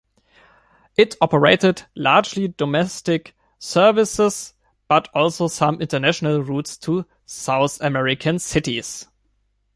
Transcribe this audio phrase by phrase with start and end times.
[0.97, 4.55] It operated largely domestic services,
[4.87, 9.07] but also some international routes to South American cities.